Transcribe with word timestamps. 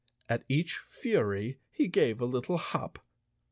At 0.27 0.45
each 0.49 0.79
fury 0.79 1.59
he 1.69 1.87
gave 1.87 2.19
a 2.21 2.25
little 2.25 2.57
hop. 2.57 3.05